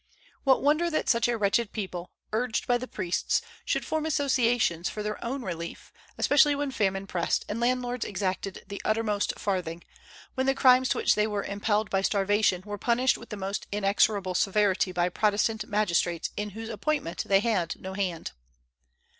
[0.45, 5.03] What wonder that such a wretched people, urged by the priests, should form associations for
[5.03, 9.83] their own relief, especially when famine pressed and landlords exacted the uttermost farthing,
[10.33, 13.67] when the crimes to which they were impelled by starvation were punished with the most
[13.71, 18.31] inexorable severity by Protestant magistrates in whose appointment they had no hand!